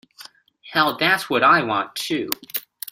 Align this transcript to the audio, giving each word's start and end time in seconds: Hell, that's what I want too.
Hell, 0.71 0.97
that's 0.97 1.29
what 1.29 1.43
I 1.43 1.61
want 1.61 1.95
too. 1.95 2.31